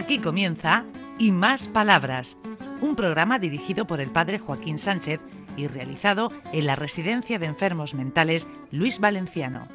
Aquí 0.00 0.18
comienza 0.18 0.84
Y 1.18 1.30
Más 1.30 1.68
Palabras, 1.68 2.38
un 2.80 2.96
programa 2.96 3.38
dirigido 3.38 3.86
por 3.86 4.00
el 4.00 4.08
padre 4.08 4.38
Joaquín 4.38 4.78
Sánchez 4.78 5.20
y 5.58 5.66
realizado 5.68 6.32
en 6.54 6.64
la 6.64 6.74
Residencia 6.74 7.38
de 7.38 7.44
Enfermos 7.44 7.92
Mentales 7.92 8.46
Luis 8.70 8.98
Valenciano. 8.98 9.68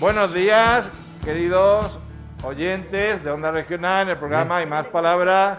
Buenos 0.00 0.34
días, 0.34 0.90
queridos 1.24 2.00
oyentes 2.42 3.22
de 3.22 3.30
Onda 3.30 3.52
Regional, 3.52 4.02
en 4.02 4.08
el 4.10 4.16
programa 4.18 4.60
Y 4.60 4.66
Más 4.66 4.88
Palabras. 4.88 5.58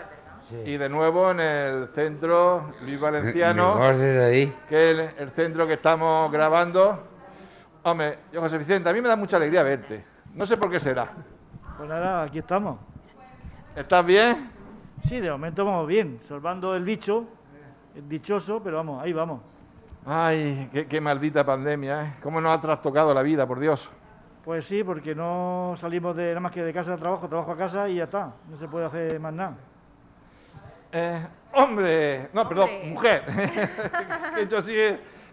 Y 0.65 0.75
de 0.75 0.89
nuevo 0.89 1.31
en 1.31 1.39
el 1.39 1.87
centro 1.95 2.73
Luis 2.81 2.99
Valenciano, 2.99 3.75
Mejor 3.75 3.95
desde 3.95 4.23
ahí. 4.25 4.55
que 4.67 4.91
es 4.91 4.97
el, 4.97 5.09
el 5.17 5.31
centro 5.31 5.65
que 5.65 5.73
estamos 5.73 6.29
grabando. 6.31 7.12
Hombre, 7.83 8.19
yo, 8.31 8.39
José 8.39 8.57
Vicente, 8.57 8.87
a 8.89 8.93
mí 8.93 9.01
me 9.01 9.09
da 9.09 9.15
mucha 9.15 9.37
alegría 9.37 9.61
verte. 9.61 10.03
No 10.33 10.45
sé 10.45 10.55
por 10.57 10.71
qué 10.71 10.79
será. 10.79 11.11
Pues 11.77 11.89
nada, 11.89 12.23
aquí 12.23 12.39
estamos. 12.39 12.79
¿Estás 13.75 14.05
bien? 14.05 14.49
Sí, 15.03 15.19
de 15.19 15.29
momento 15.29 15.65
vamos 15.65 15.85
bien, 15.87 16.19
salvando 16.27 16.75
el 16.75 16.83
bicho, 16.85 17.25
el 17.95 18.07
dichoso, 18.07 18.61
pero 18.63 18.77
vamos, 18.77 19.03
ahí 19.03 19.11
vamos. 19.11 19.41
Ay, 20.05 20.69
qué, 20.71 20.87
qué 20.87 21.01
maldita 21.01 21.45
pandemia, 21.45 22.03
¿eh? 22.03 22.13
¿Cómo 22.21 22.39
nos 22.39 22.55
ha 22.57 22.61
trastocado 22.61 23.13
la 23.13 23.21
vida, 23.21 23.45
por 23.45 23.59
Dios? 23.59 23.89
Pues 24.45 24.65
sí, 24.65 24.83
porque 24.83 25.13
no 25.15 25.73
salimos 25.77 26.15
de 26.15 26.29
nada 26.29 26.39
más 26.39 26.51
que 26.51 26.63
de 26.63 26.73
casa 26.73 26.93
a 26.93 26.97
trabajo, 26.97 27.27
trabajo 27.27 27.51
a 27.51 27.57
casa 27.57 27.87
y 27.89 27.95
ya 27.95 28.03
está. 28.05 28.31
No 28.49 28.57
se 28.57 28.67
puede 28.67 28.85
hacer 28.85 29.19
más 29.19 29.33
nada. 29.33 29.55
Eh, 30.91 31.27
hombre, 31.53 32.29
no, 32.33 32.47
perdón, 32.47 32.69
Hombre. 32.69 32.89
mujer. 32.91 33.23
que 34.35 34.47
yo 34.47 34.61
sí, 34.61 34.75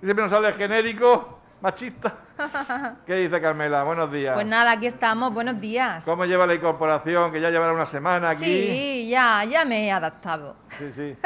siempre 0.00 0.22
nos 0.24 0.30
sale 0.30 0.48
el 0.48 0.54
genérico, 0.54 1.40
machista. 1.60 2.16
¿Qué 3.06 3.16
dice 3.16 3.40
Carmela? 3.40 3.82
Buenos 3.82 4.10
días. 4.10 4.34
Pues 4.34 4.46
nada, 4.46 4.72
aquí 4.72 4.86
estamos, 4.86 5.32
buenos 5.32 5.60
días. 5.60 6.04
¿Cómo 6.04 6.24
lleva 6.24 6.46
la 6.46 6.54
incorporación? 6.54 7.32
Que 7.32 7.40
ya 7.40 7.50
llevará 7.50 7.72
una 7.72 7.86
semana 7.86 8.30
aquí. 8.30 8.44
Sí, 8.44 9.08
ya, 9.10 9.44
ya 9.44 9.64
me 9.64 9.86
he 9.86 9.92
adaptado. 9.92 10.56
Sí, 10.78 10.92
sí. 10.92 11.16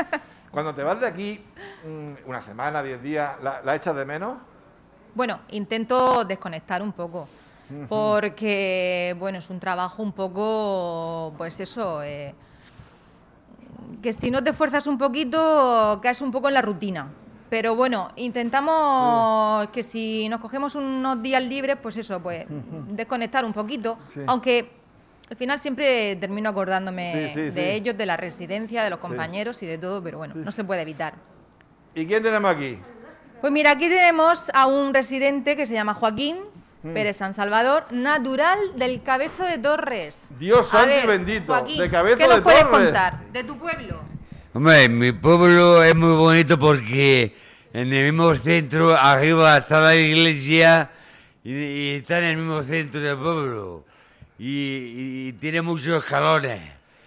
Cuando 0.50 0.74
te 0.74 0.82
vas 0.82 1.00
de 1.00 1.06
aquí, 1.06 1.44
mm, 1.86 2.28
una 2.28 2.42
semana, 2.42 2.82
diez 2.82 3.02
días, 3.02 3.32
¿la, 3.42 3.60
la 3.62 3.74
echas 3.74 3.94
de 3.96 4.04
menos? 4.04 4.38
Bueno, 5.14 5.40
intento 5.50 6.24
desconectar 6.24 6.82
un 6.82 6.92
poco, 6.92 7.28
porque, 7.88 9.14
bueno, 9.18 9.38
es 9.38 9.48
un 9.48 9.60
trabajo 9.60 10.02
un 10.02 10.12
poco, 10.12 11.32
pues 11.38 11.60
eso, 11.60 12.02
eh, 12.02 12.34
que 14.02 14.12
si 14.12 14.32
no 14.32 14.42
te 14.42 14.50
esfuerzas 14.50 14.88
un 14.88 14.98
poquito, 14.98 16.00
caes 16.02 16.20
un 16.20 16.32
poco 16.32 16.48
en 16.48 16.54
la 16.54 16.62
rutina. 16.62 17.06
Pero 17.54 17.76
bueno, 17.76 18.08
intentamos 18.16 19.68
que 19.68 19.84
si 19.84 20.28
nos 20.28 20.40
cogemos 20.40 20.74
unos 20.74 21.22
días 21.22 21.40
libres, 21.40 21.76
pues 21.80 21.96
eso, 21.96 22.18
pues 22.20 22.46
desconectar 22.88 23.44
un 23.44 23.52
poquito, 23.52 23.96
Sí. 24.12 24.22
aunque 24.26 24.72
al 25.30 25.36
final 25.36 25.60
siempre 25.60 26.16
termino 26.16 26.50
acordándome 26.50 27.28
Sí, 27.32 27.50
sí, 27.52 27.54
de 27.54 27.74
ellos, 27.76 27.96
de 27.96 28.06
la 28.06 28.16
residencia, 28.16 28.82
de 28.82 28.90
los 28.90 28.98
compañeros 28.98 29.62
y 29.62 29.66
de 29.66 29.78
todo, 29.78 30.02
pero 30.02 30.18
bueno, 30.18 30.34
no 30.34 30.50
se 30.50 30.64
puede 30.64 30.82
evitar. 30.82 31.14
¿Y 31.94 32.04
quién 32.06 32.24
tenemos 32.24 32.50
aquí? 32.50 32.76
Pues 33.40 33.52
mira, 33.52 33.70
aquí 33.70 33.88
tenemos 33.88 34.50
a 34.52 34.66
un 34.66 34.92
residente 34.92 35.54
que 35.54 35.64
se 35.64 35.74
llama 35.74 35.94
Joaquín 35.94 36.38
Pérez 36.82 37.18
San 37.18 37.34
Salvador, 37.34 37.84
natural 37.92 38.58
del 38.74 39.00
Cabezo 39.04 39.44
de 39.44 39.58
Torres. 39.58 40.32
Dios 40.40 40.66
santo 40.66 40.92
y 41.04 41.06
bendito, 41.06 41.52
Joaquín, 41.52 41.78
de 41.78 41.88
Cabezo 41.88 42.18
¿qué 42.18 42.26
nos 42.26 42.36
de 42.38 42.42
puedes 42.42 42.62
Torres? 42.64 42.84
contar 42.86 43.24
de 43.32 43.44
tu 43.44 43.56
pueblo? 43.56 44.00
Hombre, 44.54 44.88
mi 44.88 45.10
pueblo 45.12 45.82
es 45.82 45.94
muy 45.96 46.14
bonito 46.14 46.58
porque 46.58 47.34
en 47.72 47.92
el 47.92 48.04
mismo 48.12 48.34
centro, 48.36 48.96
arriba 48.96 49.56
está 49.58 49.80
la 49.80 49.96
iglesia 49.96 50.90
y, 51.42 51.52
y 51.52 51.90
está 51.96 52.18
en 52.18 52.24
el 52.24 52.36
mismo 52.36 52.62
centro 52.62 53.00
del 53.00 53.16
pueblo. 53.16 53.84
Y, 54.38 55.26
y 55.28 55.32
tiene 55.40 55.60
muchos 55.60 56.04
escalones. 56.04 56.60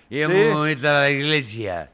Y 0.09 0.19
es 0.19 0.27
¿Sí? 0.27 0.33
muy 0.33 0.53
bonita 0.53 0.93
la 1.01 1.09
iglesia. 1.09 1.89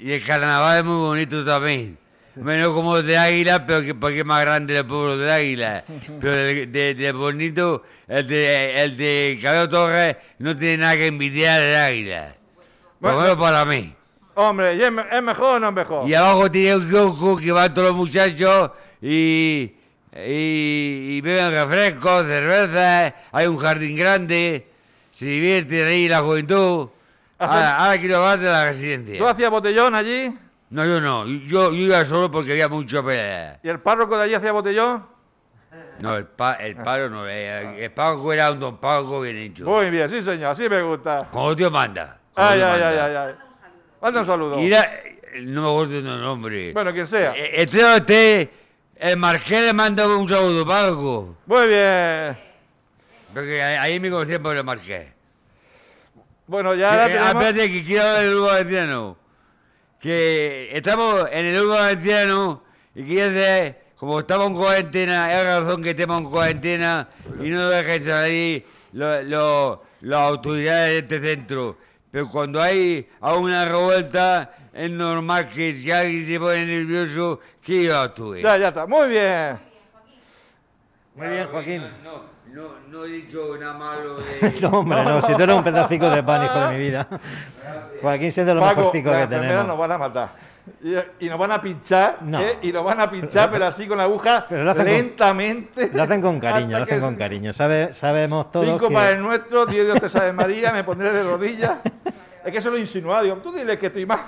Y 0.00 0.10
el 0.12 0.22
carnaval 0.24 0.78
es 0.78 0.84
muy 0.84 0.96
bonito 1.06 1.44
también. 1.44 1.96
Menos 2.34 2.72
como 2.74 2.96
el 2.98 3.06
de 3.06 3.16
Águila, 3.18 3.64
pero 3.66 3.82
que 3.82 3.94
porque 3.94 4.20
es 4.20 4.24
más 4.24 4.40
grande 4.42 4.76
el 4.76 4.86
pueblo 4.86 5.16
de 5.16 5.32
Águila. 5.32 5.84
Pero 6.20 6.32
de, 6.32 6.66
de- 6.66 6.94
de 6.94 7.12
bonito, 7.12 7.84
el 8.08 8.26
de, 8.26 8.82
el 8.82 8.96
de 8.96 9.38
Cabello 9.42 9.68
Torres 9.68 10.16
no 10.38 10.56
tiene 10.56 10.78
nada 10.78 10.96
que 10.96 11.06
envidiar 11.06 11.60
del 11.60 11.76
Águila. 11.76 12.34
Por 13.00 13.12
Bueno, 13.14 13.20
menos 13.20 13.36
para 13.38 13.64
mí. 13.64 13.92
Hombre, 14.40 14.76
¿y 14.76 14.82
es, 14.82 14.92
me- 14.92 15.04
es 15.10 15.20
mejor 15.20 15.56
o 15.56 15.58
no 15.58 15.68
es 15.68 15.74
mejor? 15.74 16.08
Y 16.08 16.14
abajo 16.14 16.48
tiene 16.48 16.76
un 16.76 16.88
kiosco 16.88 17.36
que 17.38 17.50
van 17.50 17.74
todos 17.74 17.88
los 17.88 17.96
muchachos 17.96 18.70
y, 19.02 19.74
y, 20.14 21.16
y 21.16 21.20
beben 21.20 21.50
refrescos, 21.50 22.24
cervezas, 22.24 23.14
hay 23.32 23.46
un 23.48 23.58
jardín 23.58 23.96
grande, 23.96 24.68
se 25.10 25.24
divierte 25.26 25.82
ahí 25.84 26.06
la 26.08 26.20
juventud. 26.20 26.88
Ahora, 27.36 27.76
ahora 27.78 27.98
quiero 27.98 28.16
hablar 28.18 28.38
de 28.38 28.44
la 28.46 28.60
¿Tú 28.62 28.68
residencia. 28.68 29.28
hacías 29.30 29.50
botellón 29.50 29.94
allí? 29.96 30.38
No, 30.70 30.84
yo 30.84 31.00
no, 31.00 31.26
yo, 31.26 31.72
yo 31.72 31.72
iba 31.72 32.04
solo 32.04 32.30
porque 32.30 32.52
había 32.52 32.68
mucho 32.68 33.04
pelea. 33.04 33.58
¿Y 33.64 33.68
el 33.68 33.80
párroco 33.80 34.16
de 34.18 34.22
allí 34.24 34.34
hacía 34.34 34.52
botellón? 34.52 35.04
No, 35.98 36.16
el, 36.16 36.26
pa, 36.26 36.54
el 36.54 36.76
paro 36.76 37.10
no, 37.10 37.26
el, 37.26 37.74
el 37.76 37.90
pago 37.90 38.32
era 38.32 38.52
un 38.52 38.60
don 38.60 38.76
Paco 38.76 39.20
bien 39.20 39.36
hecho. 39.36 39.64
Muy 39.64 39.90
bien, 39.90 40.08
sí 40.08 40.22
señor, 40.22 40.52
así 40.52 40.68
me 40.68 40.80
gusta. 40.82 41.26
Como 41.32 41.56
Dios 41.56 41.72
manda. 41.72 42.18
como 42.32 42.46
Ay, 42.46 42.58
Dios 42.58 42.70
ay, 42.70 42.82
ay, 42.82 42.96
manda. 42.96 43.04
ay, 43.24 43.34
ay. 43.40 43.47
Manda 44.00 44.20
un 44.20 44.26
saludo. 44.26 44.60
Y 44.60 44.66
era- 44.68 44.90
no 45.42 45.62
me 45.62 45.68
acuerdo 45.68 45.92
del 45.94 46.04
nombre. 46.20 46.72
Bueno, 46.72 46.92
quien 46.92 47.06
sea. 47.06 47.34
Eh, 47.36 47.62
Este, 47.62 47.80
este, 47.96 48.50
el 48.96 49.16
marqués 49.16 49.62
le 49.62 49.72
manda 49.72 50.06
un 50.06 50.28
saludo, 50.28 50.66
Paco. 50.66 51.36
Muy 51.46 51.66
bien. 51.68 52.36
Porque 53.34 53.62
ahí 53.62 54.00
me 54.00 54.10
conocían 54.10 54.42
por 54.42 54.56
el 54.56 54.64
marqués. 54.64 55.08
Bueno, 56.46 56.74
ya 56.74 56.90
ahora 56.90 57.06
Eh, 57.06 57.08
tenemos... 57.10 57.28
espérate, 57.44 57.72
que 57.72 57.84
quiero 57.84 58.02
hablar 58.04 58.22
del 58.24 58.34
Urbo 58.34 58.46
Valenciano. 58.46 59.16
Que 60.00 60.70
estamos 60.76 61.28
en 61.30 61.44
el 61.46 61.60
Urbo 61.60 61.74
Valenciano 61.74 62.62
y 62.94 63.02
dice, 63.02 63.76
como 63.96 64.20
estamos 64.20 64.46
en 64.46 64.54
cuarentena, 64.54 65.32
es 65.40 65.44
razón 65.44 65.82
que 65.82 65.90
estemos 65.90 66.20
en 66.22 66.30
cuarentena 66.30 67.08
y 67.42 67.48
no 67.50 67.68
dejen 67.68 68.04
salir 68.04 68.64
las 68.92 70.20
autoridades 70.20 70.90
de 70.92 70.98
este 71.16 71.20
centro. 71.20 71.76
Pero 72.10 72.28
cuando 72.28 72.60
hay 72.60 73.08
a 73.20 73.34
una 73.34 73.64
revuelta, 73.64 74.54
es 74.72 74.90
normal 74.90 75.48
que 75.48 75.74
si 75.74 75.90
alguien 75.90 76.26
se 76.26 76.38
pone 76.38 76.64
nervioso, 76.64 77.40
que 77.62 77.84
yo 77.84 77.98
actúe. 77.98 78.36
Ya, 78.36 78.56
ya 78.56 78.68
está. 78.68 78.86
Muy 78.86 79.08
bien. 79.08 79.58
Muy 81.14 81.28
bien, 81.28 81.48
Joaquín. 81.48 81.82
No, 82.02 82.12
no, 82.12 82.22
no 82.52 83.04
he 83.04 83.08
dicho 83.08 83.56
nada 83.58 83.74
malo 83.74 84.16
de... 84.18 84.54
No, 84.60 84.68
hombre, 84.80 85.02
no, 85.04 85.22
si 85.22 85.34
tú 85.34 85.42
eres 85.42 85.54
un 85.56 85.64
pedacico 85.64 86.08
de 86.10 86.22
pan, 86.22 86.44
hijo 86.44 86.58
de 86.60 86.68
mi 86.70 86.78
vida. 86.78 87.06
Joaquín 88.00 88.32
siendo 88.32 88.54
lo 88.54 88.60
Paco, 88.60 88.76
mejorcico 88.80 89.10
las 89.10 89.18
que 89.18 89.22
enfermeras 89.24 89.66
nos 89.66 89.76
tenemos. 89.76 89.78
van 89.78 89.92
a 89.92 89.98
matar. 89.98 90.28
Y, 90.82 91.24
y 91.26 91.28
nos 91.30 91.38
van 91.38 91.52
a 91.52 91.62
pinchar, 91.62 92.18
No. 92.22 92.40
¿eh? 92.40 92.58
Y 92.62 92.72
nos 92.72 92.84
van 92.84 93.00
a 93.00 93.10
pinchar, 93.10 93.50
pero 93.50 93.66
así 93.66 93.86
con 93.88 93.96
la 93.98 94.04
aguja, 94.04 94.46
Pero 94.48 94.64
lo 94.64 94.70
hacen 94.70 94.84
con- 94.84 94.92
lentamente. 94.94 95.90
Lo 95.92 96.02
hacen 96.02 96.20
con 96.22 96.40
cariño, 96.40 96.76
lo 96.78 96.84
hacen 96.84 97.00
con 97.00 97.16
cariño. 97.16 97.52
Sabe, 97.52 97.92
sabemos 97.92 98.52
todos 98.52 98.66
Cinco 98.66 98.88
que... 98.88 98.94
para 98.94 99.10
el 99.10 99.20
nuestro, 99.22 99.64
diez 99.66 99.86
Dios 99.86 100.00
te 100.00 100.08
sabe 100.08 100.32
María, 100.32 100.72
me 100.72 100.84
pondré 100.84 101.10
de 101.12 101.22
rodillas. 101.22 101.78
Es 102.44 102.52
que 102.52 102.58
eso 102.58 102.70
lo 102.70 102.76
he 102.76 102.80
insinuado, 102.80 103.24
digo, 103.24 103.36
tú 103.36 103.50
dile 103.52 103.78
que 103.78 103.86
estoy 103.86 104.04
mal. 104.06 104.20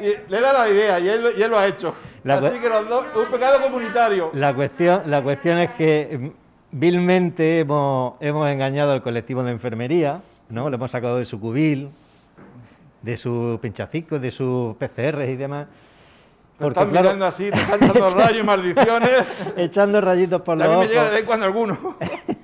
Y 0.00 0.30
le 0.30 0.40
da 0.40 0.52
la 0.52 0.68
idea 0.68 0.98
y 0.98 1.08
él, 1.08 1.22
lo- 1.22 1.30
y 1.30 1.42
él 1.42 1.50
lo 1.50 1.58
ha 1.58 1.66
hecho. 1.66 1.94
La 2.24 2.34
Así 2.34 2.58
que 2.58 2.68
los 2.68 2.88
dos, 2.88 3.04
un 3.14 3.26
pecado 3.30 3.60
comunitario. 3.60 4.30
La 4.34 4.54
cuestión, 4.54 5.02
la 5.06 5.22
cuestión 5.22 5.58
es 5.58 5.70
que 5.72 6.32
vilmente 6.70 7.60
hemos, 7.60 8.14
hemos 8.20 8.48
engañado 8.48 8.92
al 8.92 9.02
colectivo 9.02 9.42
de 9.42 9.50
enfermería, 9.52 10.20
¿no? 10.48 10.68
Le 10.70 10.76
hemos 10.76 10.90
sacado 10.90 11.18
de 11.18 11.24
su 11.24 11.40
cubil, 11.40 11.90
de 13.02 13.16
sus 13.16 13.58
pinchacicos, 13.60 14.20
de 14.20 14.30
sus 14.30 14.76
PCRs 14.76 15.28
y 15.28 15.36
demás. 15.36 15.66
Te 16.58 16.66
están 16.66 16.90
claro, 16.90 17.04
mirando 17.06 17.26
así, 17.26 17.50
te 17.50 17.58
están 17.60 17.80
dando 17.80 18.08
rayos 18.14 18.42
y 18.42 18.46
maldiciones. 18.46 19.10
echando 19.56 20.00
rayitos 20.00 20.42
por 20.42 20.56
los 20.56 20.66
a 20.66 20.70
mí 20.70 20.74
me 20.74 20.80
ojos, 20.80 20.88
llega 20.88 21.04
de 21.04 21.10
vez 21.10 21.20
en 21.20 21.26
cuando 21.26 21.46
alguno. 21.46 21.96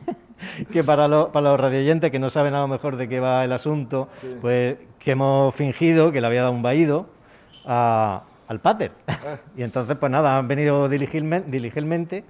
que 0.73 0.85
para, 0.85 1.09
los 1.09 1.29
para 1.31 1.51
los 1.51 1.61
radioyentes 1.61 2.11
que 2.13 2.19
no 2.21 2.31
saben 2.31 2.55
a 2.55 2.61
lo 2.61 2.69
mejor 2.69 2.97
de 2.97 3.09
qué 3.09 3.19
va 3.19 3.45
el 3.45 3.53
asunto, 3.53 4.09
pues 4.41 4.77
que 5.01 5.11
hemos 5.13 5.55
fingido 5.55 6.13
que 6.13 6.21
le 6.21 6.27
había 6.29 6.43
dado 6.43 6.53
un 6.53 6.63
vaído 6.63 7.07
a- 7.67 8.23
al 8.47 8.61
pater. 8.61 8.93
y 9.57 9.63
entonces, 9.63 9.97
pues 9.99 10.13
nada, 10.13 10.39
han 10.39 10.47
venido 10.47 10.89
diligentemente. 10.89 12.25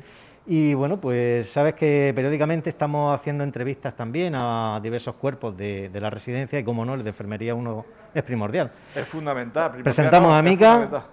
Y 0.47 0.75
bueno, 0.75 1.01
pues 1.01 1.49
sabes 1.51 1.75
que 1.75 2.13
periódicamente 2.15 2.69
estamos 2.69 3.15
haciendo 3.15 3.45
entrevistas 3.45 3.97
también 3.97 4.35
a 4.37 4.79
diversos 4.83 5.15
cuerpos 5.15 5.57
de, 5.57 5.89
de 5.89 6.01
la 6.01 6.11
residencia 6.11 6.59
y 6.59 6.65
como 6.65 6.85
no, 6.85 6.95
el 6.95 7.03
de 7.03 7.11
enfermería 7.11 7.55
uno 7.55 7.87
es 8.13 8.23
primordial. 8.23 8.71
Es 8.95 9.09
fundamental. 9.09 9.71
primordial, 9.71 9.85
Presentamos 9.85 10.31
no, 10.31 10.37
a 10.37 10.43
Mica. 10.43 11.07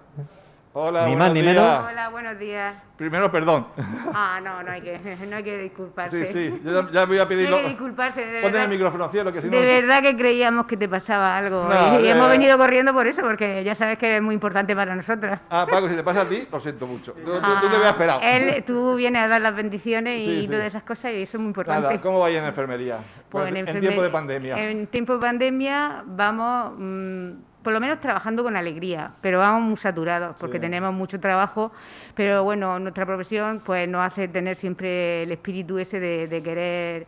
Hola, 0.74 1.00
Ni 1.02 1.10
buenos 1.10 1.18
más 1.26 1.34
ni 1.34 1.42
días. 1.42 1.54
menos. 1.54 1.84
Hola, 1.90 2.08
buenos 2.08 2.38
días. 2.38 2.74
Primero, 2.96 3.30
perdón. 3.30 3.66
Ah, 4.14 4.40
no, 4.42 4.62
no 4.62 4.70
hay 4.72 4.80
que, 4.80 4.98
no 5.28 5.36
hay 5.36 5.42
que 5.44 5.58
disculparse. 5.58 6.24
Sí, 6.24 6.32
sí, 6.32 6.60
yo 6.64 6.82
ya, 6.84 6.90
ya 6.90 7.04
voy 7.04 7.18
a 7.18 7.24
No 7.24 7.28
pedirlo. 7.28 7.56
hay 7.56 7.62
que 7.64 7.68
disculparse, 7.70 8.20
de 8.20 8.26
Ponte 8.40 8.46
verdad. 8.46 8.62
el 8.64 8.68
micrófono, 8.70 9.08
cielo, 9.10 9.32
que 9.34 9.42
si 9.42 9.50
no... 9.50 9.56
De 9.60 9.80
verdad 9.82 10.00
que 10.00 10.16
creíamos 10.16 10.64
que 10.64 10.78
te 10.78 10.88
pasaba 10.88 11.36
algo. 11.36 11.68
No, 11.68 12.00
y, 12.00 12.04
y 12.06 12.08
hemos 12.08 12.30
venido 12.30 12.56
corriendo 12.56 12.94
por 12.94 13.06
eso, 13.06 13.20
porque 13.20 13.62
ya 13.64 13.74
sabes 13.74 13.98
que 13.98 14.16
es 14.16 14.22
muy 14.22 14.34
importante 14.34 14.74
para 14.74 14.96
nosotras. 14.96 15.40
Ah, 15.50 15.66
Paco, 15.70 15.90
si 15.90 15.94
te 15.96 16.02
pasa 16.02 16.22
a 16.22 16.28
ti, 16.28 16.48
lo 16.50 16.58
siento 16.58 16.86
mucho. 16.86 17.12
Tú, 17.12 17.32
tú- 17.32 17.60
tú 17.60 17.68
te 17.68 17.76
habías 17.76 17.90
esperado. 17.90 18.20
Ah, 18.22 18.30
Él, 18.30 18.64
tú 18.64 18.94
vienes 18.94 19.22
a 19.24 19.28
dar 19.28 19.42
las 19.42 19.54
bendiciones 19.54 20.22
y 20.22 20.24
Sí, 20.24 20.40
sí. 20.42 20.48
todas 20.50 20.64
esas 20.64 20.84
cosas 20.84 21.12
y 21.12 21.20
eso 21.22 21.36
es 21.36 21.40
muy 21.40 21.48
importante. 21.48 21.82
Nada, 21.88 22.00
¿cómo 22.00 22.20
vais 22.20 22.34
en 22.38 22.44
enfermería? 22.46 22.98
Pues 23.28 23.46
en, 23.48 23.56
enfermer- 23.66 23.80
tiempo 23.80 24.02
de 24.02 24.08
pandemia. 24.10 24.58
En 24.70 24.86
tiempo 24.86 25.12
de 25.14 25.18
pandemia 25.20 26.02
vamos, 26.06 26.72
mm, 26.78 27.30
por 27.62 27.72
lo 27.72 27.80
menos 27.80 28.00
trabajando 28.00 28.42
con 28.42 28.56
alegría, 28.56 29.12
pero 29.20 29.38
vamos 29.38 29.62
muy 29.62 29.76
saturados 29.76 30.36
porque 30.40 30.58
Sí. 30.58 30.62
tenemos 30.62 30.92
mucho 30.92 31.20
trabajo. 31.20 31.72
Pero 32.14 32.44
bueno, 32.44 32.78
nuestra 32.78 33.06
profesión 33.06 33.60
pues 33.64 33.88
nos 33.88 34.04
hace 34.06 34.28
tener 34.28 34.56
siempre 34.56 35.22
el 35.22 35.32
espíritu 35.32 35.78
ese 35.78 36.00
de, 36.00 36.26
de 36.28 36.42
querer 36.42 37.06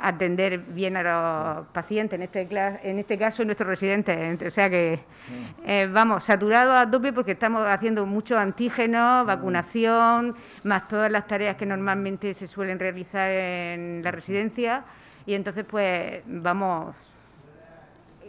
atender 0.00 0.58
bien 0.58 0.96
a 0.96 1.02
los 1.58 1.66
pacientes, 1.68 2.16
en 2.18 2.22
este, 2.22 2.48
en 2.88 2.98
este 2.98 3.16
caso 3.18 3.44
nuestros 3.44 3.68
residentes. 3.68 4.16
Ent- 4.18 4.46
O 4.46 4.50
sea 4.50 4.68
que 4.68 5.00
eh, 5.64 5.88
vamos 5.92 6.24
saturados 6.24 6.74
a 6.80 6.90
tope 6.90 7.12
porque 7.12 7.32
estamos 7.32 7.66
haciendo 7.66 8.04
muchos 8.06 8.38
antígenos, 8.38 9.24
vacunación, 9.26 10.34
más 10.64 10.88
todas 10.88 11.10
las 11.10 11.26
tareas 11.26 11.56
que 11.56 11.66
normalmente 11.66 12.34
se 12.34 12.46
suelen 12.48 12.78
realizar 12.78 13.30
en 13.30 14.02
la 14.02 14.10
residencia 14.10 14.84
y 15.26 15.34
entonces 15.34 15.64
pues 15.64 16.22
vamos 16.26 16.96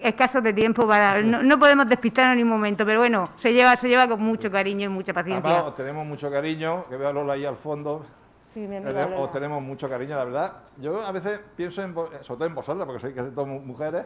escasos 0.03 0.43
de 0.43 0.53
tiempo 0.53 0.87
para 0.87 1.21
no, 1.21 1.41
no 1.41 1.57
podemos 1.59 1.87
despistarnos 1.87 2.35
ni 2.35 2.43
un 2.43 2.49
momento 2.49 2.85
pero 2.85 2.99
bueno 2.99 3.29
se 3.37 3.53
lleva 3.53 3.75
se 3.75 3.87
lleva 3.87 4.07
con 4.07 4.21
mucho 4.21 4.51
cariño 4.51 4.85
y 4.85 4.89
mucha 4.89 5.13
paciencia 5.13 5.49
Además, 5.49 5.69
os 5.69 5.75
tenemos 5.75 6.05
mucho 6.05 6.29
cariño, 6.29 6.85
que 6.89 6.97
veo 6.97 7.09
a 7.09 7.13
Lola 7.13 7.33
ahí 7.33 7.45
al 7.45 7.55
fondo. 7.57 8.05
Sí, 8.47 8.67
mi 8.67 8.75
Eh, 8.75 8.77
amiga 8.79 9.05
Lola. 9.07 9.17
Os 9.21 9.31
tenemos 9.31 9.61
mucho 9.63 9.89
cariño, 9.89 10.15
la 10.15 10.23
verdad. 10.25 10.53
Yo 10.77 11.01
a 11.03 11.11
veces 11.11 11.39
pienso, 11.55 11.81
en, 11.81 11.95
vo- 11.95 12.09
sobre 12.21 12.37
todo 12.37 12.45
en 12.45 12.55
vosotras, 12.55 12.85
porque 12.85 12.99
sois 13.01 13.15
casi 13.15 13.31
todas 13.31 13.47
mu- 13.49 13.61
mujeres, 13.61 14.05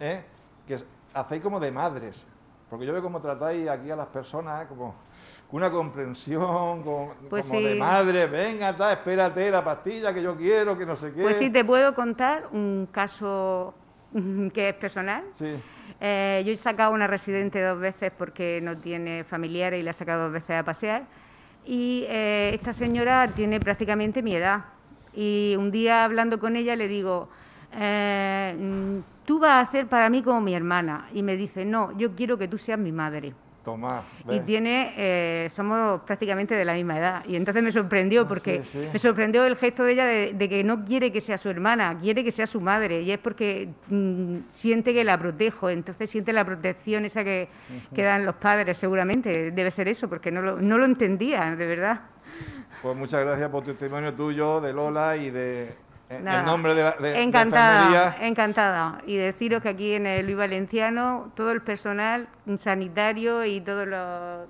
¿eh? 0.00 0.24
que 0.66 0.78
hacéis 1.12 1.42
como 1.42 1.60
de 1.60 1.70
madres. 1.72 2.26
Porque 2.70 2.86
yo 2.86 2.92
veo 2.92 3.02
cómo 3.02 3.20
tratáis 3.20 3.68
aquí 3.68 3.90
a 3.90 3.96
las 3.96 4.06
personas 4.06 4.66
como 4.66 4.94
con 5.50 5.58
una 5.58 5.70
comprensión, 5.70 6.82
con- 6.82 7.10
Pues 7.28 7.46
como 7.46 7.60
de 7.60 7.74
madre. 7.74 8.26
Venga, 8.26 8.74
ta, 8.74 8.92
espérate 8.92 9.50
la 9.50 9.62
pastilla 9.62 10.12
que 10.14 10.22
yo 10.22 10.36
quiero, 10.36 10.76
que 10.78 10.86
no 10.86 10.96
sé 10.96 11.12
qué. 11.12 11.22
pues 11.22 11.36
sí 11.36 11.50
te 11.50 11.64
puedo 11.64 11.94
contar 11.94 12.48
un 12.52 12.88
caso 12.90 13.74
que 14.52 14.70
es 14.70 14.74
personal 14.74 15.24
Sí. 15.34 15.56
Eh, 16.00 16.42
yo 16.44 16.52
he 16.52 16.56
sacado 16.56 16.92
una 16.92 17.06
residente 17.06 17.62
dos 17.62 17.80
veces 17.80 18.12
porque 18.16 18.60
no 18.62 18.76
tiene 18.76 19.24
familiares 19.24 19.80
y 19.80 19.82
la 19.82 19.92
he 19.92 19.94
sacado 19.94 20.24
dos 20.24 20.32
veces 20.32 20.50
a 20.50 20.64
pasear. 20.64 21.06
Y 21.64 22.04
eh, 22.08 22.52
esta 22.54 22.72
señora 22.72 23.26
tiene 23.28 23.60
prácticamente 23.60 24.22
mi 24.22 24.34
edad. 24.34 24.64
Y 25.14 25.54
un 25.58 25.70
día 25.70 26.04
hablando 26.04 26.38
con 26.38 26.56
ella 26.56 26.76
le 26.76 26.86
digo, 26.86 27.28
eh, 27.72 28.54
mm, 28.58 29.24
tú 29.24 29.38
vas 29.38 29.68
a 29.68 29.70
ser 29.70 29.86
para 29.86 30.10
mí 30.10 30.22
como 30.22 30.40
mi 30.40 30.54
hermana. 30.54 31.08
Y 31.12 31.22
me 31.22 31.36
dice, 31.36 31.64
no, 31.64 31.96
yo 31.96 32.14
quiero 32.14 32.36
que 32.36 32.48
tú 32.48 32.58
seas 32.58 32.78
mi 32.78 32.92
madre. 32.92 33.32
Tomás. 33.66 34.04
Y 34.30 34.38
tiene, 34.42 34.94
eh, 34.96 35.48
somos 35.50 36.00
prácticamente 36.02 36.54
de 36.54 36.64
la 36.64 36.74
misma 36.74 36.98
edad. 37.00 37.24
Y 37.26 37.34
entonces 37.34 37.64
me 37.64 37.72
sorprendió, 37.72 38.24
porque 38.28 38.60
Ah, 38.60 38.64
sí, 38.64 38.80
sí. 38.80 38.88
me 38.92 38.98
sorprendió 39.00 39.44
el 39.44 39.56
gesto 39.56 39.82
de 39.82 39.92
ella 39.92 40.04
de, 40.06 40.32
de 40.34 40.48
que 40.48 40.62
no 40.62 40.84
quiere 40.84 41.10
que 41.10 41.20
sea 41.20 41.36
su 41.36 41.50
hermana, 41.50 41.98
quiere 42.00 42.22
que 42.22 42.30
sea 42.30 42.46
su 42.46 42.60
madre. 42.60 43.02
Y 43.02 43.10
es 43.10 43.18
porque 43.18 43.68
mm, 43.88 44.36
siente 44.50 44.94
que 44.94 45.02
la 45.02 45.18
protejo, 45.18 45.68
entonces 45.68 46.08
siente 46.08 46.32
la 46.32 46.44
protección 46.44 47.04
esa 47.04 47.24
que, 47.24 47.48
que 47.92 48.02
dan 48.04 48.24
los 48.24 48.36
padres, 48.36 48.78
seguramente. 48.78 49.50
Debe 49.50 49.72
ser 49.72 49.88
eso, 49.88 50.08
porque 50.08 50.30
no 50.30 50.42
lo, 50.42 50.60
no 50.60 50.78
lo 50.78 50.84
entendía, 50.84 51.56
de 51.56 51.66
verdad. 51.66 52.02
Pues 52.82 52.96
muchas 52.96 53.24
gracias 53.24 53.50
por 53.50 53.64
tu 53.64 53.74
testimonio 53.74 54.14
tuyo, 54.14 54.60
de 54.60 54.72
Lola 54.72 55.16
y 55.16 55.30
de. 55.30 55.74
En 56.08 56.24
Nada. 56.24 56.40
el 56.40 56.46
nombre 56.46 56.74
de 56.74 56.82
la 56.84 56.92
de, 56.92 57.22
encantada, 57.22 58.16
encantada. 58.20 59.02
Y 59.06 59.16
deciros 59.16 59.60
que 59.62 59.70
aquí 59.70 59.94
en 59.94 60.06
el 60.06 60.24
Luis 60.26 60.36
Valenciano, 60.36 61.32
todo 61.34 61.50
el 61.50 61.62
personal 61.62 62.28
sanitario 62.58 63.44
y 63.44 63.60
toda 63.60 63.86
la 63.86 64.44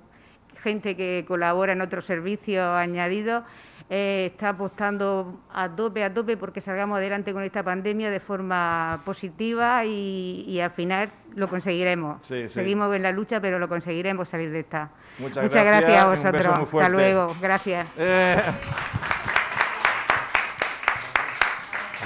gente 0.62 0.96
que 0.96 1.24
colabora 1.26 1.72
en 1.72 1.80
otros 1.80 2.04
servicios 2.04 2.66
añadidos 2.66 3.44
eh, 3.88 4.30
está 4.32 4.48
apostando 4.48 5.40
a 5.54 5.68
tope, 5.68 6.02
a 6.02 6.12
tope, 6.12 6.36
porque 6.36 6.60
salgamos 6.60 6.98
adelante 6.98 7.32
con 7.32 7.42
esta 7.42 7.62
pandemia 7.62 8.10
de 8.10 8.18
forma 8.18 9.00
positiva 9.04 9.84
y, 9.84 10.44
y 10.48 10.60
al 10.60 10.72
final 10.72 11.10
lo 11.36 11.48
conseguiremos. 11.48 12.18
Sí, 12.26 12.42
sí. 12.44 12.50
Seguimos 12.50 12.92
en 12.94 13.02
la 13.02 13.12
lucha, 13.12 13.40
pero 13.40 13.58
lo 13.58 13.68
conseguiremos 13.68 14.28
salir 14.28 14.50
de 14.50 14.60
esta. 14.60 14.90
Muchas 15.18 15.44
gracias, 15.44 15.64
gracias 15.64 16.02
a 16.02 16.08
vosotros. 16.08 16.58
Hasta 16.74 16.88
luego. 16.88 17.36
Gracias. 17.40 17.94
Eh, 17.96 18.36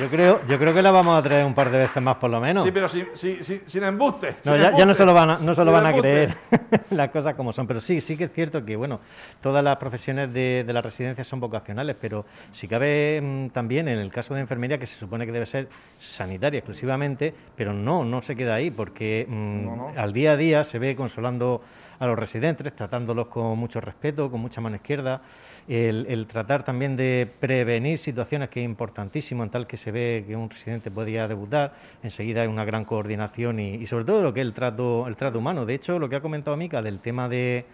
Yo 0.01 0.09
creo, 0.09 0.41
yo 0.47 0.59
creo 0.59 0.73
que 0.73 0.83
la 0.83 0.91
vamos 0.91 1.19
a 1.19 1.23
traer 1.23 1.45
un 1.45 1.55
par 1.55 1.71
de 1.71 1.79
veces 1.79 2.03
más 2.03 2.17
por 2.17 2.31
lo 2.31 2.41
menos. 2.41 2.63
Sí, 2.63 2.71
pero 2.71 2.89
sin, 2.89 3.07
sin, 3.15 3.45
sin- 3.45 3.63
sin 3.67 3.85
embuste. 3.85 4.37
No, 4.47 4.57
ya, 4.57 4.77
ya 4.77 4.87
no 4.87 4.95
se 4.95 5.05
lo 5.05 5.13
van 5.13 5.31
a, 5.31 5.39
no 5.39 5.55
se 5.55 5.65
lo 5.65 5.73
van 5.73 5.87
a 5.87 5.93
creer 5.93 6.35
las 6.91 7.11
cosas 7.11 7.35
como 7.35 7.53
son. 7.53 7.67
Pero 7.67 7.81
sí, 7.81 8.01
sí 8.01 8.17
que 8.17 8.25
es 8.25 8.33
cierto 8.33 8.65
que, 8.65 8.77
bueno, 8.77 9.01
todas 9.41 9.63
las 9.63 9.77
profesiones 9.77 10.33
de, 10.33 10.65
de 10.67 10.73
la 10.73 10.81
residencia 10.83 11.23
son 11.25 11.41
vocacionales, 11.41 11.97
pero 12.01 12.25
si 12.53 12.67
cabe 12.67 13.21
mm, 13.23 13.49
también 13.51 13.89
en 13.89 13.99
el 13.99 14.11
caso 14.11 14.35
de 14.35 14.41
enfermería, 14.41 14.79
que 14.79 14.87
se 14.87 14.97
supone 14.97 15.27
que 15.27 15.33
debe 15.33 15.47
ser 15.47 15.69
sanitaria 15.99 16.59
exclusivamente, 16.59 17.35
pero 17.57 17.73
no, 17.73 18.05
no 18.05 18.23
se 18.23 18.35
queda 18.37 18.55
ahí, 18.55 18.71
porque 18.71 19.27
mm, 19.29 19.65
No, 19.65 19.77
no. 19.77 19.93
al 19.97 20.13
día 20.13 20.33
a 20.33 20.37
día 20.37 20.65
se 20.65 20.79
ve 20.79 20.97
consolando 20.97 21.63
a 21.99 22.07
los 22.07 22.19
residentes, 22.19 22.75
tratándolos 22.75 23.27
con 23.29 23.59
mucho 23.59 23.81
respeto, 23.81 24.31
con 24.31 24.41
mucha 24.41 24.63
mano 24.63 24.77
izquierda, 24.77 25.21
el, 25.69 26.07
el 26.09 26.27
tratar 26.27 26.63
también 26.63 26.97
de 26.97 27.31
prevenir 27.39 27.99
situaciones 27.99 28.49
que 28.49 28.61
es 28.61 28.65
importantísimo, 28.65 29.43
en 29.45 29.51
tal 29.51 29.67
que 29.67 29.77
se 29.77 29.90
ve 29.91 30.25
que 30.27 30.37
un 30.37 30.49
residente 30.51 30.91
podía 30.91 31.27
debutar, 31.29 31.73
enseguida 32.03 32.43
hay 32.43 32.49
una 32.49 32.65
gran 32.65 32.85
coordinación 32.85 33.61
y, 33.61 33.75
y 33.77 33.87
sobre 33.87 34.05
todo 34.05 34.23
lo 34.23 34.33
que 34.35 34.41
es 34.41 34.47
el 34.47 34.53
trato, 34.55 35.07
el 35.07 35.17
trato 35.17 35.39
humano. 35.39 35.67
De 35.67 35.75
hecho, 35.75 35.99
lo 35.99 36.09
que 36.09 36.17
ha 36.17 36.21
comentado 36.21 36.57
Mica 36.57 36.83
del 36.83 37.01
tema 37.01 37.29
de, 37.29 37.65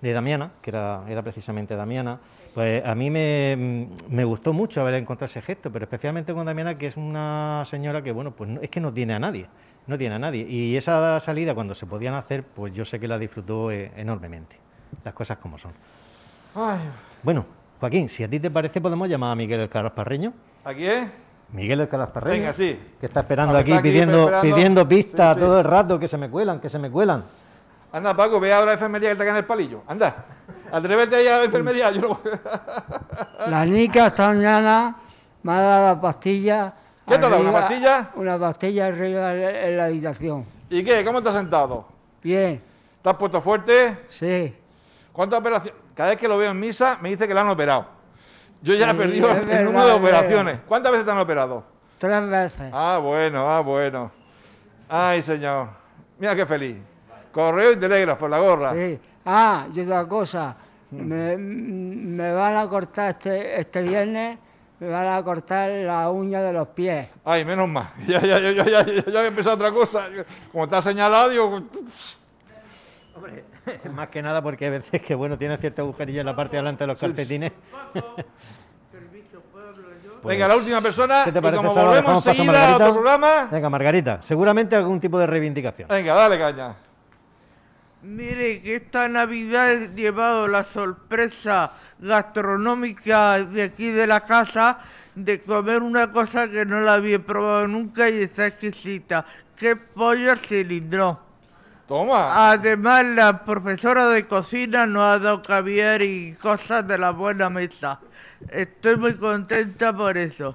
de 0.00 0.12
Damiana, 0.12 0.50
que 0.62 0.70
era, 0.70 1.02
era 1.08 1.22
precisamente 1.22 1.76
Damiana, 1.76 2.18
pues 2.54 2.84
a 2.84 2.94
mí 2.94 3.08
me, 3.10 3.88
me 4.10 4.24
gustó 4.24 4.52
mucho 4.52 4.82
haber 4.82 4.94
encontrado 4.94 5.24
ese 5.24 5.40
gesto, 5.40 5.70
pero 5.72 5.84
especialmente 5.84 6.34
con 6.34 6.44
Damiana, 6.44 6.76
que 6.76 6.86
es 6.86 6.96
una 6.98 7.62
señora 7.64 8.02
que, 8.02 8.12
bueno, 8.12 8.32
pues 8.32 8.50
no- 8.50 8.60
es 8.60 8.68
que 8.68 8.78
no 8.80 8.92
tiene 8.92 9.14
a 9.14 9.18
nadie, 9.18 9.46
no 9.86 9.96
tiene 9.96 10.16
a 10.16 10.18
nadie. 10.18 10.46
Y 10.48 10.76
esa 10.76 11.18
salida, 11.20 11.54
cuando 11.54 11.74
se 11.74 11.86
podían 11.86 12.12
hacer, 12.14 12.42
pues 12.44 12.74
yo 12.74 12.84
sé 12.84 13.00
que 13.00 13.08
la 13.08 13.18
disfrutó 13.18 13.70
eh, 13.70 13.90
enormemente. 13.96 14.56
Las 15.02 15.14
cosas 15.14 15.38
como 15.38 15.56
son. 15.56 15.72
Ay, 16.54 16.80
Bueno, 17.22 17.46
Joaquín, 17.80 18.08
si 18.10 18.22
a 18.22 18.28
ti 18.28 18.38
te 18.38 18.50
parece, 18.50 18.80
podemos 18.82 19.08
llamar 19.08 19.32
a 19.32 19.34
Miguel 19.34 19.60
el 19.60 19.68
Calasparreño. 19.70 20.34
¿Aquí 20.64 20.84
es? 20.86 21.08
Miguel 21.52 21.80
el 21.82 21.88
Calasparreño. 21.88 22.40
Venga, 22.40 22.52
sí. 22.52 22.80
Que 22.98 23.06
está 23.06 23.20
esperando 23.20 23.56
Ah, 23.56 23.60
aquí, 23.60 23.70
está 23.70 23.80
aquí 23.80 23.88
pidiendo, 23.90 24.24
esperando. 24.24 24.42
pidiendo 24.56 24.88
pistas 24.88 25.34
Sí, 25.34 25.40
sí. 25.40 25.46
todo 25.46 25.58
el 25.58 25.64
rato, 25.64 25.98
que 25.98 26.08
se 26.08 26.16
me 26.16 26.30
cuelan, 26.30 26.60
que 26.60 26.68
se 26.68 26.78
me 26.78 26.90
cuelan. 26.90 27.24
Anda, 27.92 28.16
Paco, 28.16 28.40
ve 28.40 28.50
ahora 28.52 28.62
a 28.62 28.66
la 28.68 28.72
enfermería 28.74 29.10
que 29.10 29.16
te 29.16 29.20
cae 29.24 29.30
en 29.30 29.36
el 29.36 29.44
palillo. 29.44 29.82
Anda. 29.86 30.24
Atrévete 30.72 31.16
ahí 31.16 31.26
a 31.28 31.38
la 31.38 31.44
enfermería. 31.44 31.90
Yo 31.90 32.00
no- 32.00 32.20
La 33.50 33.66
Nica 33.66 34.06
esta 34.06 34.28
mañana 34.28 34.96
me 35.42 35.52
ha 35.52 35.60
dado 35.60 35.94
la 35.94 36.00
pastilla. 36.00 36.72
¿Qué 37.06 37.18
te 37.18 37.26
ha 37.26 37.28
dado, 37.28 37.42
una 37.42 37.52
pastilla? 37.52 38.10
Una 38.14 38.38
pastilla 38.38 38.86
arriba 38.86 39.34
en 39.34 39.76
la 39.76 39.84
habitación. 39.86 40.46
¿Y 40.70 40.82
qué? 40.82 41.04
¿Cómo 41.04 41.18
has 41.18 41.34
sentado? 41.34 41.84
Bien, 42.22 42.62
¿Te 43.02 43.10
has 43.10 43.16
puesto 43.16 43.40
fuerte? 43.42 43.98
sí. 44.08 44.54
¿Cuántas 45.12 45.40
operaciones? 45.40 45.78
Cada 45.94 46.08
vez 46.10 46.18
que 46.18 46.26
lo 46.26 46.38
veo 46.38 46.52
en 46.52 46.58
misa 46.58 46.96
me 47.02 47.10
dice 47.10 47.28
que 47.28 47.34
la 47.34 47.42
han 47.42 47.48
operado. 47.50 47.84
Yo 48.62 48.74
ya 48.74 48.88
he 48.88 48.90
Sí, 48.92 48.96
perdido 48.96 49.28
es 49.30 49.36
el 49.38 49.44
verdad, 49.46 49.64
número 49.64 49.86
de 49.86 49.92
verdad. 49.92 49.96
operaciones. 50.20 50.60
¿Cuántas 50.66 50.92
veces 50.92 51.04
te 51.06 51.12
han 51.12 51.18
operado? 51.18 51.64
Tres 51.98 52.28
veces. 52.28 52.70
Ah, 52.72 52.98
bueno, 53.02 53.48
ah, 53.48 53.60
bueno. 53.60 54.10
Ay, 54.88 55.22
señor. 55.22 55.68
Mira 56.18 56.34
qué 56.36 56.46
feliz. 56.46 56.76
Correo 57.32 57.72
y 57.72 57.76
telégrafo, 57.76 58.28
la 58.28 58.38
gorra. 58.38 58.72
Sí. 58.74 58.98
Ah, 59.24 59.66
y 59.72 59.80
otra 59.80 60.06
cosa. 60.06 60.56
Me, 60.90 61.36
me 61.38 62.32
van 62.32 62.56
a 62.56 62.68
cortar 62.68 63.10
este, 63.10 63.58
este 63.58 63.80
viernes, 63.80 64.38
me 64.78 64.88
van 64.88 65.06
a 65.08 65.22
cortar 65.24 65.70
la 65.70 66.10
uña 66.10 66.42
de 66.42 66.52
los 66.52 66.68
pies. 66.68 67.08
Ay, 67.24 67.44
menos 67.44 67.68
mal. 67.68 67.88
Ya, 68.06 68.20
ya, 68.20 68.38
ya, 68.38 68.50
ya, 68.52 68.64
ya, 68.64 68.84
ya, 68.84 69.04
ya 69.04 69.18
había 69.18 69.26
empezado 69.28 69.56
otra 69.56 69.72
cosa. 69.72 70.06
Como 70.52 70.68
te 70.68 70.76
ha 70.76 70.82
señalado, 70.82 71.30
digo... 71.30 71.62
Más 73.94 74.08
que 74.08 74.22
nada 74.22 74.42
porque 74.42 74.64
hay 74.66 74.70
veces 74.72 75.00
que, 75.02 75.14
bueno, 75.14 75.38
tiene 75.38 75.56
cierta 75.56 75.82
agujerilla 75.82 76.20
en 76.20 76.26
la 76.26 76.36
parte 76.36 76.56
de 76.56 76.62
delante 76.62 76.84
de 76.84 76.88
los 76.88 76.98
Sí, 76.98 77.06
sí. 77.06 77.12
calcetines. 77.12 77.52
Venga, 80.24 80.46
la 80.48 80.56
última 80.56 80.80
persona. 80.80 81.22
Pues, 81.24 81.24
¿Qué 81.26 81.32
te 81.32 81.38
y 81.38 81.42
parece, 81.42 81.62
como 81.62 81.74
Sara? 81.74 81.86
volvemos 81.88 82.24
¿Dejamos 82.24 82.24
paso 82.24 82.42
a 82.42 82.44
enseguida 82.44 82.68
a 82.72 82.76
otro 82.76 82.92
programa... 82.92 83.48
Venga, 83.50 83.70
Margarita, 83.70 84.22
seguramente 84.22 84.76
algún 84.76 85.00
tipo 85.00 85.18
de 85.18 85.26
reivindicación. 85.26 85.88
Venga, 85.88 86.14
dale 86.14 86.38
caña. 86.38 86.76
Mire, 88.02 88.62
que 88.62 88.76
esta 88.76 89.08
Navidad 89.08 89.72
he 89.72 89.88
llevado 89.94 90.48
la 90.48 90.64
sorpresa 90.64 91.72
gastronómica 91.98 93.38
de 93.44 93.62
aquí 93.62 93.90
de 93.90 94.06
la 94.06 94.20
casa 94.20 94.78
de 95.14 95.40
comer 95.42 95.82
una 95.82 96.10
cosa 96.10 96.48
que 96.48 96.64
no 96.64 96.80
la 96.80 96.94
había 96.94 97.18
probado 97.24 97.68
nunca 97.68 98.08
y 98.08 98.22
está 98.22 98.46
exquisita, 98.46 99.24
que 99.56 99.72
es 99.72 99.78
pollo 99.94 100.36
cilindrón. 100.36 101.18
Toma. 101.86 102.50
Además, 102.50 103.04
la 103.04 103.44
profesora 103.44 104.08
de 104.08 104.26
cocina 104.26 104.86
nos 104.86 105.02
ha 105.02 105.18
dado 105.18 105.42
caviar 105.42 106.02
y 106.02 106.34
cosas 106.40 106.86
de 106.86 106.98
la 106.98 107.10
buena 107.10 107.50
mesa. 107.50 108.00
Estoy 108.50 108.96
muy 108.96 109.14
contenta 109.14 109.92
por 109.94 110.16
eso. 110.16 110.54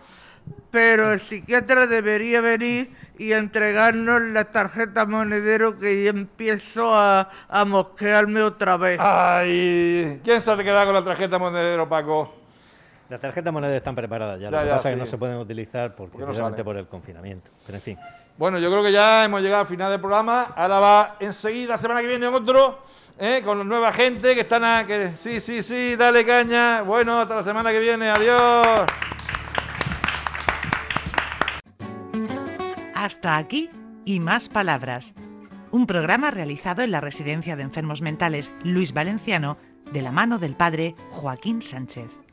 Pero 0.72 1.14
el 1.14 1.20
psiquiatra 1.20 1.88
debería 1.88 2.42
venir 2.42 2.92
y 3.18 3.34
entregarnos 3.34 4.22
la 4.22 4.46
tarjeta 4.46 5.06
monedero 5.06 5.78
que 5.78 6.04
ya 6.04 6.10
empiezo 6.12 6.94
a, 6.94 7.30
a 7.50 7.66
mosquearme 7.66 8.44
otra 8.44 8.78
vez. 8.78 9.00
Ay, 9.02 10.22
¿quién 10.24 10.40
se 10.40 10.52
ha 10.52 10.58
quedado 10.58 10.86
con 10.86 10.96
la 10.96 11.04
tarjeta 11.04 11.38
monedero, 11.40 11.88
Paco? 11.90 12.34
Las 13.10 13.22
tarjetas 13.22 13.54
monedas 13.54 13.78
están 13.78 13.96
preparadas 13.96 14.40
ya, 14.40 14.50
Ya, 14.50 14.58
lo 14.58 14.64
que 14.64 14.68
ya, 14.68 14.76
pasa 14.76 14.90
es 14.90 14.94
sí. 14.94 14.96
que 14.96 15.00
no 15.00 15.06
se 15.06 15.18
pueden 15.18 15.38
utilizar 15.38 15.96
porque, 15.96 16.18
Porque 16.18 16.40
no 16.40 16.64
por 16.64 16.78
el 16.78 16.88
confinamiento. 16.88 17.50
Pero 17.66 17.78
en 17.78 17.82
fin, 17.82 17.98
Bueno, 18.38 18.60
yo 18.60 18.70
creo 18.70 18.84
que 18.84 18.92
ya 18.92 19.24
hemos 19.24 19.42
llegado 19.42 19.62
al 19.62 19.68
final 19.68 19.90
del 19.92 20.00
programa. 20.00 20.44
Ahora 20.56 20.80
va 20.80 21.16
enseguida, 21.20 21.78
semana 21.78 22.02
que 22.02 22.08
viene, 22.08 22.28
otro, 22.28 22.80
¿eh? 23.18 23.42
con 23.46 23.68
nueva 23.68 23.92
gente 23.94 24.36
que 24.36 24.42
están 24.42 24.64
a... 24.64 24.86
Que, 24.86 25.16
sí, 25.16 25.40
sí, 25.40 25.64
sí, 25.64 25.96
dale 25.96 26.26
caña. 26.26 26.82
Bueno, 26.82 27.20
hasta 27.20 27.36
la 27.36 27.44
semana 27.44 27.72
que 27.72 27.80
viene. 27.80 28.10
Adiós. 28.10 28.86
Hasta 32.94 33.38
aquí 33.38 33.70
y 34.06 34.20
más 34.20 34.50
palabras. 34.50 35.14
Un 35.72 35.88
programa 35.88 36.32
realizado 36.32 36.82
en 36.82 36.92
la 36.92 37.02
Residencia 37.02 37.56
de 37.56 37.64
Enfermos 37.64 38.02
Mentales 38.02 38.52
Luis 38.64 38.94
Valenciano 38.94 39.58
de 39.92 40.02
la 40.02 40.12
mano 40.12 40.40
del 40.40 40.56
padre 40.56 40.96
Joaquín 41.12 41.62
Sánchez. 41.62 42.27